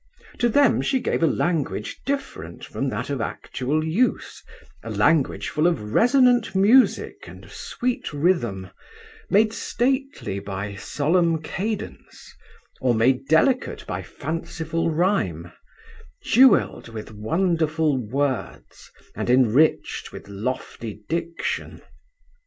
To 0.39 0.49
them 0.49 0.81
she 0.81 0.99
gave 0.99 1.21
a 1.21 1.27
language 1.27 2.01
different 2.07 2.65
from 2.65 2.89
that 2.89 3.11
of 3.11 3.21
actual 3.21 3.83
use, 3.85 4.41
a 4.81 4.89
language 4.89 5.49
full 5.49 5.67
of 5.67 5.93
resonant 5.93 6.55
music 6.55 7.27
and 7.27 7.47
sweet 7.51 8.11
rhythm, 8.11 8.71
made 9.29 9.53
stately 9.53 10.39
by 10.39 10.73
solemn 10.73 11.39
cadence, 11.43 12.33
or 12.79 12.95
made 12.95 13.27
delicate 13.27 13.85
by 13.85 14.01
fanciful 14.01 14.89
rhyme, 14.89 15.51
jewelled 16.23 16.87
with 16.89 17.11
wonderful 17.11 17.95
words, 18.03 18.89
and 19.15 19.29
enriched 19.29 20.11
with 20.11 20.27
lofty 20.27 21.03
diction. 21.09 21.79